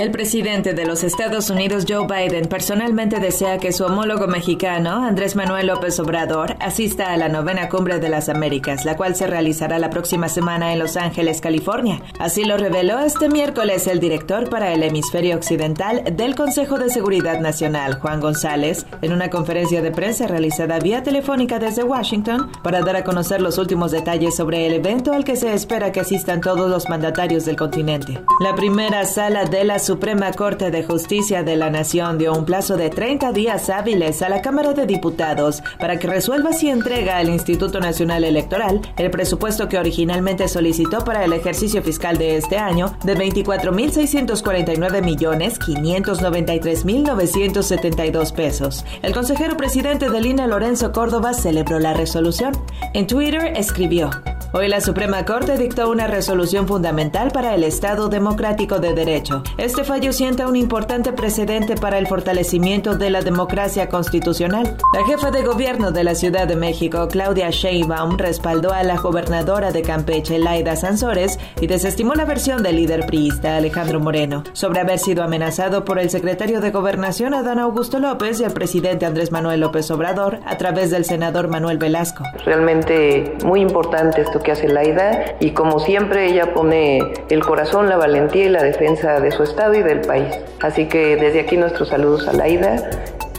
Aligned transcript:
El 0.00 0.10
presidente 0.12 0.72
de 0.72 0.86
los 0.86 1.04
Estados 1.04 1.50
Unidos, 1.50 1.84
Joe 1.86 2.06
Biden, 2.06 2.46
personalmente 2.46 3.20
desea 3.20 3.58
que 3.58 3.70
su 3.70 3.84
homólogo 3.84 4.28
mexicano, 4.28 5.04
Andrés 5.04 5.36
Manuel 5.36 5.66
López 5.66 6.00
Obrador, 6.00 6.56
asista 6.58 7.12
a 7.12 7.18
la 7.18 7.28
novena 7.28 7.68
cumbre 7.68 7.98
de 7.98 8.08
las 8.08 8.30
Américas, 8.30 8.86
la 8.86 8.96
cual 8.96 9.14
se 9.14 9.26
realizará 9.26 9.78
la 9.78 9.90
próxima 9.90 10.30
semana 10.30 10.72
en 10.72 10.78
Los 10.78 10.96
Ángeles, 10.96 11.42
California. 11.42 12.00
Así 12.18 12.44
lo 12.44 12.56
reveló 12.56 12.98
este 13.00 13.28
miércoles 13.28 13.86
el 13.88 14.00
director 14.00 14.48
para 14.48 14.72
el 14.72 14.82
hemisferio 14.84 15.36
occidental 15.36 16.02
del 16.16 16.34
Consejo 16.34 16.78
de 16.78 16.88
Seguridad 16.88 17.38
Nacional, 17.38 17.98
Juan 18.00 18.20
González, 18.20 18.86
en 19.02 19.12
una 19.12 19.28
conferencia 19.28 19.82
de 19.82 19.90
prensa 19.90 20.26
realizada 20.26 20.78
vía 20.78 21.02
telefónica 21.02 21.58
desde 21.58 21.84
Washington 21.84 22.50
para 22.62 22.80
dar 22.80 22.96
a 22.96 23.04
conocer 23.04 23.42
los 23.42 23.58
últimos 23.58 23.90
detalles 23.90 24.34
sobre 24.34 24.66
el 24.66 24.72
evento 24.72 25.12
al 25.12 25.24
que 25.24 25.36
se 25.36 25.52
espera 25.52 25.92
que 25.92 26.00
asistan 26.00 26.40
todos 26.40 26.70
los 26.70 26.88
mandatarios 26.88 27.44
del 27.44 27.56
continente. 27.56 28.18
La 28.40 28.54
primera 28.54 29.04
sala 29.04 29.44
de 29.44 29.64
la 29.64 29.78
Suprema 29.90 30.32
Corte 30.32 30.70
de 30.70 30.84
Justicia 30.84 31.42
de 31.42 31.56
la 31.56 31.68
Nación 31.68 32.16
dio 32.16 32.32
un 32.32 32.44
plazo 32.44 32.76
de 32.76 32.90
30 32.90 33.32
días 33.32 33.68
hábiles 33.70 34.22
a 34.22 34.28
la 34.28 34.40
Cámara 34.40 34.72
de 34.72 34.86
Diputados 34.86 35.64
para 35.80 35.98
que 35.98 36.06
resuelva 36.06 36.52
si 36.52 36.68
entrega 36.68 37.16
al 37.16 37.28
Instituto 37.28 37.80
Nacional 37.80 38.22
Electoral 38.22 38.80
el 38.96 39.10
presupuesto 39.10 39.68
que 39.68 39.78
originalmente 39.78 40.46
solicitó 40.46 41.00
para 41.00 41.24
el 41.24 41.32
ejercicio 41.32 41.82
fiscal 41.82 42.18
de 42.18 42.36
este 42.36 42.56
año 42.56 42.96
de 43.02 43.16
24.649 43.16 45.02
millones 45.02 45.58
593.972 45.58 48.32
pesos. 48.32 48.84
El 49.02 49.12
consejero 49.12 49.56
presidente 49.56 50.08
de 50.08 50.20
Lina 50.20 50.46
Lorenzo 50.46 50.92
Córdoba 50.92 51.34
celebró 51.34 51.80
la 51.80 51.94
resolución. 51.94 52.52
En 52.94 53.08
Twitter 53.08 53.54
escribió: 53.56 54.10
Hoy 54.52 54.66
la 54.66 54.80
Suprema 54.80 55.24
Corte 55.24 55.56
dictó 55.56 55.88
una 55.88 56.08
resolución 56.08 56.66
fundamental 56.66 57.30
para 57.30 57.54
el 57.54 57.62
Estado 57.62 58.08
democrático 58.08 58.80
de 58.80 58.94
derecho. 58.94 59.44
Este 59.58 59.84
fallo 59.84 60.12
sienta 60.12 60.48
un 60.48 60.56
importante 60.56 61.12
precedente 61.12 61.76
para 61.76 61.98
el 61.98 62.08
fortalecimiento 62.08 62.96
de 62.96 63.10
la 63.10 63.22
democracia 63.22 63.88
constitucional. 63.88 64.76
La 64.92 65.06
jefa 65.06 65.30
de 65.30 65.44
gobierno 65.44 65.92
de 65.92 66.02
la 66.02 66.16
Ciudad 66.16 66.48
de 66.48 66.56
México, 66.56 67.06
Claudia 67.06 67.50
Sheinbaum, 67.50 68.18
respaldó 68.18 68.72
a 68.72 68.82
la 68.82 68.96
gobernadora 68.96 69.70
de 69.70 69.82
Campeche, 69.82 70.40
Laida 70.40 70.74
Sansores, 70.74 71.38
y 71.60 71.68
desestimó 71.68 72.14
la 72.14 72.24
versión 72.24 72.64
del 72.64 72.74
líder 72.74 73.06
priista, 73.06 73.56
Alejandro 73.56 74.00
Moreno, 74.00 74.42
sobre 74.52 74.80
haber 74.80 74.98
sido 74.98 75.22
amenazado 75.22 75.84
por 75.84 76.00
el 76.00 76.10
secretario 76.10 76.60
de 76.60 76.72
Gobernación, 76.72 77.34
Adán 77.34 77.60
Augusto 77.60 78.00
López, 78.00 78.40
y 78.40 78.44
el 78.44 78.52
presidente 78.52 79.06
Andrés 79.06 79.30
Manuel 79.30 79.60
López 79.60 79.88
Obrador, 79.92 80.40
a 80.44 80.56
través 80.56 80.90
del 80.90 81.04
senador 81.04 81.46
Manuel 81.46 81.78
Velasco. 81.78 82.24
Realmente 82.44 83.36
muy 83.44 83.60
importante 83.60 84.22
esto 84.22 84.39
que 84.40 84.52
hace 84.52 84.68
Laida 84.68 85.36
y 85.40 85.50
como 85.52 85.78
siempre 85.80 86.26
ella 86.26 86.54
pone 86.54 87.12
el 87.28 87.44
corazón, 87.44 87.88
la 87.88 87.96
valentía 87.96 88.46
y 88.46 88.48
la 88.48 88.62
defensa 88.62 89.20
de 89.20 89.30
su 89.30 89.42
estado 89.42 89.74
y 89.74 89.82
del 89.82 90.00
país. 90.00 90.38
Así 90.60 90.86
que 90.86 91.16
desde 91.16 91.40
aquí 91.40 91.56
nuestros 91.56 91.88
saludos 91.88 92.28
a 92.28 92.32
Laida, 92.32 92.90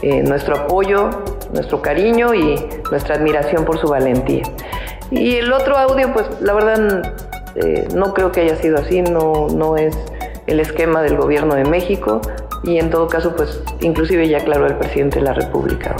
eh, 0.02 0.22
nuestro 0.22 0.56
apoyo, 0.56 1.10
nuestro 1.52 1.82
cariño 1.82 2.34
y 2.34 2.56
nuestra 2.90 3.16
admiración 3.16 3.64
por 3.64 3.78
su 3.78 3.88
valentía. 3.88 4.42
Y 5.10 5.36
el 5.36 5.52
otro 5.52 5.76
audio, 5.76 6.12
pues 6.12 6.26
la 6.40 6.54
verdad 6.54 7.12
eh, 7.54 7.88
no 7.94 8.14
creo 8.14 8.32
que 8.32 8.40
haya 8.40 8.56
sido 8.56 8.78
así, 8.78 9.02
no, 9.02 9.48
no 9.48 9.76
es 9.76 9.96
el 10.46 10.60
esquema 10.60 11.02
del 11.02 11.16
gobierno 11.16 11.54
de 11.54 11.64
México 11.64 12.20
y 12.64 12.78
en 12.78 12.90
todo 12.90 13.08
caso, 13.08 13.34
pues 13.36 13.60
inclusive 13.80 14.28
ya 14.28 14.38
aclaró 14.38 14.66
el 14.66 14.76
presidente 14.76 15.18
de 15.18 15.24
la 15.24 15.34
República. 15.34 15.96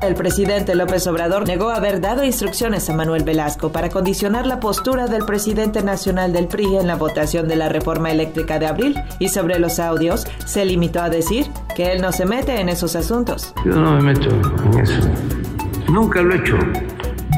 El 0.00 0.14
presidente 0.14 0.76
López 0.76 1.08
Obrador 1.08 1.48
negó 1.48 1.70
haber 1.70 2.00
dado 2.00 2.22
instrucciones 2.22 2.88
a 2.88 2.94
Manuel 2.94 3.24
Velasco 3.24 3.72
para 3.72 3.88
condicionar 3.88 4.46
la 4.46 4.60
postura 4.60 5.08
del 5.08 5.24
presidente 5.24 5.82
nacional 5.82 6.32
del 6.32 6.46
PRI 6.46 6.76
en 6.76 6.86
la 6.86 6.94
votación 6.94 7.48
de 7.48 7.56
la 7.56 7.68
reforma 7.68 8.12
eléctrica 8.12 8.60
de 8.60 8.68
abril 8.68 8.94
y 9.18 9.28
sobre 9.28 9.58
los 9.58 9.80
audios 9.80 10.24
se 10.44 10.64
limitó 10.64 11.00
a 11.00 11.10
decir 11.10 11.46
que 11.74 11.90
él 11.90 12.00
no 12.00 12.12
se 12.12 12.26
mete 12.26 12.60
en 12.60 12.68
esos 12.68 12.94
asuntos. 12.94 13.52
Yo 13.64 13.72
no 13.72 13.96
me 13.96 14.14
meto 14.14 14.30
en 14.72 14.78
eso. 14.78 15.00
Nunca 15.90 16.22
lo 16.22 16.32
he 16.32 16.38
hecho. 16.38 16.56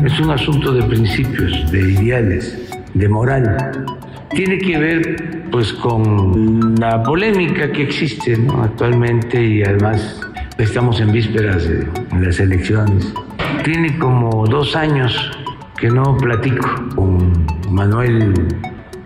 Es 0.05 0.21
un 0.21 0.31
asunto 0.31 0.71
de 0.73 0.83
principios, 0.83 1.73
de 1.73 1.93
ideales, 1.93 2.71
de 2.93 3.09
moral. 3.09 3.87
Tiene 4.33 4.59
que 4.59 4.77
ver 4.77 5.49
pues 5.51 5.73
con 5.73 6.75
la 6.79 7.03
polémica 7.03 7.73
que 7.73 7.85
existe 7.85 8.37
actualmente 8.63 9.43
y 9.43 9.63
además 9.63 10.21
Estamos 10.61 11.01
en 11.01 11.11
vísperas 11.11 11.67
de 11.67 11.89
las 12.21 12.39
elecciones. 12.39 13.15
Tiene 13.65 13.99
como 13.99 14.47
dos 14.47 14.77
años 14.77 15.33
que 15.79 15.89
no 15.89 16.19
platico 16.19 16.69
con 16.95 17.47
Manuel 17.71 18.35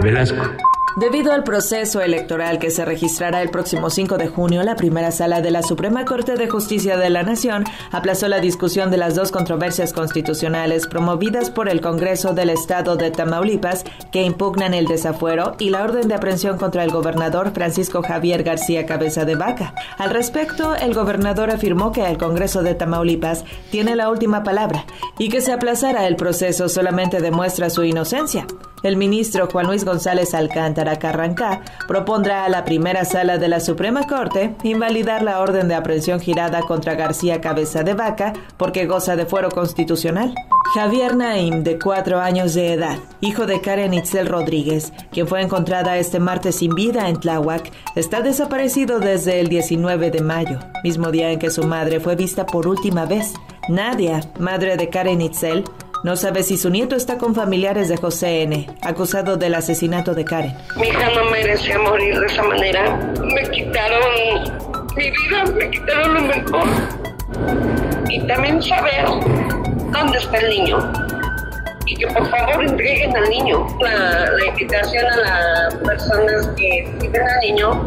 Velasco. 0.00 0.63
Debido 0.96 1.32
al 1.32 1.42
proceso 1.42 2.00
electoral 2.00 2.60
que 2.60 2.70
se 2.70 2.84
registrará 2.84 3.42
el 3.42 3.50
próximo 3.50 3.90
5 3.90 4.16
de 4.16 4.28
junio, 4.28 4.62
la 4.62 4.76
primera 4.76 5.10
sala 5.10 5.40
de 5.40 5.50
la 5.50 5.64
Suprema 5.64 6.04
Corte 6.04 6.36
de 6.36 6.48
Justicia 6.48 6.96
de 6.96 7.10
la 7.10 7.24
Nación 7.24 7.64
aplazó 7.90 8.28
la 8.28 8.38
discusión 8.38 8.92
de 8.92 8.96
las 8.96 9.16
dos 9.16 9.32
controversias 9.32 9.92
constitucionales 9.92 10.86
promovidas 10.86 11.50
por 11.50 11.68
el 11.68 11.80
Congreso 11.80 12.32
del 12.32 12.50
Estado 12.50 12.94
de 12.94 13.10
Tamaulipas 13.10 13.82
que 14.12 14.22
impugnan 14.22 14.72
el 14.72 14.86
desafuero 14.86 15.56
y 15.58 15.70
la 15.70 15.82
orden 15.82 16.06
de 16.06 16.14
aprehensión 16.14 16.58
contra 16.58 16.84
el 16.84 16.92
gobernador 16.92 17.50
Francisco 17.52 18.00
Javier 18.00 18.44
García 18.44 18.86
Cabeza 18.86 19.24
de 19.24 19.34
Vaca. 19.34 19.74
Al 19.98 20.10
respecto, 20.10 20.76
el 20.76 20.94
gobernador 20.94 21.50
afirmó 21.50 21.90
que 21.90 22.06
el 22.06 22.18
Congreso 22.18 22.62
de 22.62 22.76
Tamaulipas 22.76 23.44
tiene 23.72 23.96
la 23.96 24.10
última 24.10 24.44
palabra 24.44 24.84
y 25.18 25.28
que 25.28 25.40
se 25.40 25.52
aplazara 25.52 26.06
el 26.06 26.14
proceso 26.14 26.68
solamente 26.68 27.20
demuestra 27.20 27.68
su 27.68 27.82
inocencia. 27.82 28.46
El 28.84 28.98
ministro 28.98 29.48
Juan 29.50 29.66
Luis 29.66 29.82
González 29.82 30.34
Alcántara 30.34 30.98
Carrancá 30.98 31.62
propondrá 31.88 32.44
a 32.44 32.50
la 32.50 32.66
primera 32.66 33.06
sala 33.06 33.38
de 33.38 33.48
la 33.48 33.60
Suprema 33.60 34.06
Corte 34.06 34.54
invalidar 34.62 35.22
la 35.22 35.40
orden 35.40 35.68
de 35.68 35.74
aprehensión 35.74 36.20
girada 36.20 36.60
contra 36.60 36.94
García 36.94 37.40
Cabeza 37.40 37.82
de 37.82 37.94
Vaca 37.94 38.34
porque 38.58 38.84
goza 38.84 39.16
de 39.16 39.24
fuero 39.24 39.48
constitucional. 39.48 40.34
Javier 40.74 41.16
Naim, 41.16 41.62
de 41.62 41.78
cuatro 41.78 42.20
años 42.20 42.52
de 42.52 42.74
edad, 42.74 42.98
hijo 43.22 43.46
de 43.46 43.62
Karen 43.62 43.94
Itzel 43.94 44.26
Rodríguez, 44.26 44.92
quien 45.12 45.26
fue 45.26 45.40
encontrada 45.40 45.96
este 45.96 46.20
martes 46.20 46.56
sin 46.56 46.74
vida 46.74 47.08
en 47.08 47.18
Tláhuac, 47.18 47.72
está 47.96 48.20
desaparecido 48.20 48.98
desde 48.98 49.40
el 49.40 49.48
19 49.48 50.10
de 50.10 50.20
mayo, 50.20 50.58
mismo 50.82 51.10
día 51.10 51.30
en 51.30 51.38
que 51.38 51.50
su 51.50 51.62
madre 51.62 52.00
fue 52.00 52.16
vista 52.16 52.44
por 52.44 52.66
última 52.66 53.06
vez. 53.06 53.32
Nadia, 53.70 54.20
madre 54.38 54.76
de 54.76 54.90
Karen 54.90 55.22
Itzel, 55.22 55.64
no 56.04 56.16
sabe 56.16 56.42
si 56.42 56.58
su 56.58 56.68
nieto 56.68 56.96
está 56.96 57.16
con 57.16 57.34
familiares 57.34 57.88
de 57.88 57.96
José 57.96 58.42
N., 58.42 58.68
acusado 58.82 59.38
del 59.38 59.54
asesinato 59.54 60.14
de 60.14 60.22
Karen. 60.22 60.54
Mi 60.76 60.88
hija 60.88 61.08
no 61.14 61.30
merecía 61.30 61.78
morir 61.78 62.20
de 62.20 62.26
esa 62.26 62.42
manera. 62.42 62.94
Me 63.22 63.42
quitaron 63.50 64.00
mi 64.94 65.10
vida, 65.10 65.44
me 65.56 65.70
quitaron 65.70 66.14
lo 66.14 66.20
mejor. 66.20 66.66
Y 68.10 68.20
también 68.26 68.62
saber 68.62 69.06
dónde 69.06 70.18
está 70.18 70.36
el 70.40 70.50
niño. 70.50 70.92
Y 71.86 71.96
que 71.96 72.06
por 72.08 72.28
favor 72.28 72.62
entreguen 72.62 73.16
al 73.16 73.30
niño. 73.30 73.66
La, 73.80 74.28
invitación 74.46 75.06
a 75.06 75.16
las 75.16 75.74
personas 75.76 76.48
que 76.48 76.86
piden 77.00 77.22
al 77.22 77.40
niño, 77.40 77.84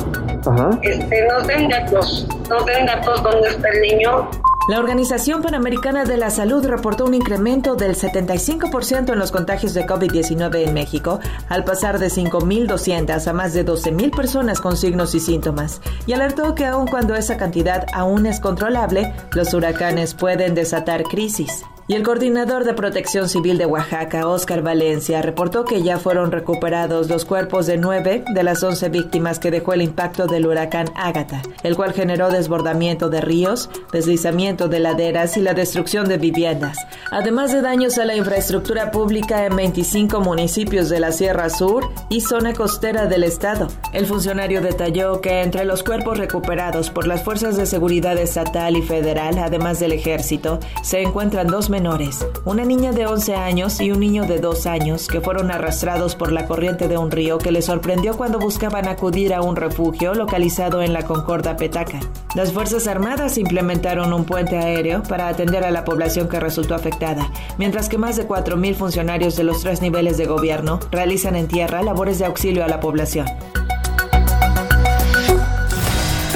Este, 0.82 1.28
nos 1.28 1.46
den 1.46 1.70
datos, 1.70 2.28
nos 2.50 2.66
den 2.66 2.88
datos 2.88 3.22
dónde 3.22 3.50
está 3.50 3.70
el 3.70 3.82
niño 3.82 4.28
la 4.68 4.80
Organización 4.80 5.42
Panamericana 5.42 6.04
de 6.04 6.18
la 6.18 6.30
Salud 6.30 6.66
reportó 6.66 7.06
un 7.06 7.14
incremento 7.14 7.76
del 7.76 7.96
75% 7.96 9.14
en 9.14 9.20
los 9.20 9.32
contagios 9.32 9.74
de 9.74 9.86
COVID-19 9.86 10.68
en 10.68 10.74
México, 10.74 11.20
al 11.48 11.64
pasar 11.64 12.00
de 12.00 12.08
5.200 12.08 13.28
a 13.28 13.34
más 13.34 13.54
de 13.54 13.66
12.000 13.66 14.14
personas 14.14 14.60
con 14.60 14.76
signos 14.76 15.16
y 15.16 15.22
síntomas, 15.22 15.82
y 16.06 16.14
alertó 16.14 16.54
que 16.54 16.66
aun 16.66 16.88
cuando 16.88 17.16
esa 17.16 17.38
cantidad 17.38 17.86
aún 17.94 18.26
es 18.26 18.42
controlable, 18.42 19.14
los 19.32 19.54
huracanes 19.54 20.14
pueden 20.14 20.54
desatar 20.54 21.04
crisis. 21.04 21.64
Y 21.90 21.96
el 21.96 22.04
coordinador 22.04 22.66
de 22.66 22.74
Protección 22.74 23.30
Civil 23.30 23.58
de 23.58 23.66
Oaxaca, 23.66 24.28
Oscar 24.28 24.62
Valencia, 24.62 25.22
reportó 25.22 25.64
que 25.64 25.84
ya 25.84 25.98
fueron 25.98 26.34
recuperados 26.34 27.08
los 27.08 27.24
cuerpos 27.24 27.66
de 27.66 27.78
nueve 27.78 28.26
de 28.34 28.44
las 28.44 28.62
once 28.62 28.90
víctimas 28.90 29.40
que 29.40 29.52
dejó 29.52 29.72
el 29.72 29.82
impacto 29.82 30.28
del 30.28 30.48
huracán 30.48 30.90
Ágata, 30.96 31.42
el 31.64 31.78
cual 31.78 31.94
generó 31.94 32.30
desbordamiento 32.30 33.08
de 33.08 33.22
ríos, 33.22 33.70
deslizamiento 33.94 34.68
de 34.68 34.82
laderas 34.82 35.38
y 35.38 35.42
la 35.42 35.54
destrucción 35.54 36.10
de 36.10 36.18
viviendas, 36.18 36.78
además 37.10 37.54
de 37.54 37.62
daños 37.62 37.98
a 37.98 38.04
la 38.04 38.18
infraestructura 38.18 38.92
pública 38.92 39.46
en 39.46 39.56
25 39.56 40.20
municipios 40.20 40.90
de 40.90 41.00
la 41.00 41.14
Sierra 41.14 41.50
Sur 41.50 41.90
y 42.10 42.20
zona 42.20 42.52
costera 42.52 43.06
del 43.06 43.24
estado. 43.24 43.70
El 43.94 44.08
funcionario 44.08 44.60
detalló 44.60 45.22
que 45.22 45.42
entre 45.42 45.64
los 45.64 45.84
cuerpos 45.84 46.18
recuperados 46.18 46.90
por 46.90 47.08
las 47.08 47.24
fuerzas 47.24 47.56
de 47.56 47.66
seguridad 47.66 48.18
estatal 48.18 48.76
y 48.76 48.82
federal, 48.82 49.38
además 49.38 49.80
del 49.80 49.94
ejército, 49.94 50.60
se 50.84 51.02
encuentran 51.02 51.48
dos 51.48 51.70
menores, 51.78 52.26
una 52.44 52.66
niña 52.66 52.92
de 52.92 53.06
11 53.06 53.36
años 53.36 53.80
y 53.82 53.92
un 53.92 54.00
niño 54.00 54.26
de 54.26 54.40
2 54.40 54.66
años, 54.66 55.08
que 55.08 55.22
fueron 55.22 55.52
arrastrados 55.52 56.16
por 56.16 56.32
la 56.32 56.48
corriente 56.48 56.88
de 56.88 56.98
un 56.98 57.12
río 57.12 57.38
que 57.38 57.52
les 57.52 57.66
sorprendió 57.66 58.18
cuando 58.18 58.40
buscaban 58.40 58.88
acudir 58.88 59.32
a 59.32 59.44
un 59.44 59.56
refugio 59.56 60.16
localizado 60.16 60.82
en 60.82 60.92
la 60.92 61.04
Concorda 61.04 61.56
Petaca. 61.56 62.00
Las 62.34 62.52
Fuerzas 62.52 62.88
Armadas 62.88 63.38
implementaron 63.38 64.12
un 64.12 64.26
puente 64.26 64.58
aéreo 64.58 65.04
para 65.04 65.28
atender 65.28 65.64
a 65.64 65.70
la 65.70 65.86
población 65.86 66.28
que 66.28 66.40
resultó 66.40 66.74
afectada, 66.74 67.32
mientras 67.60 67.90
que 67.90 68.00
más 68.00 68.16
de 68.16 68.28
4.000 68.28 68.74
funcionarios 68.74 69.36
de 69.36 69.44
los 69.44 69.62
tres 69.62 69.80
niveles 69.80 70.18
de 70.18 70.26
gobierno 70.26 70.80
realizan 70.90 71.36
en 71.36 71.48
tierra 71.48 71.84
labores 71.84 72.18
de 72.18 72.26
auxilio 72.26 72.66
a 72.66 72.68
la 72.68 72.80
población. 72.80 73.28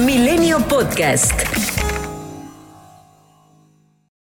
Milenio 0.06 0.60
Podcast. 0.68 1.71